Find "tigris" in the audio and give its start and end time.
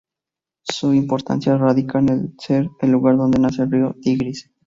4.01-4.49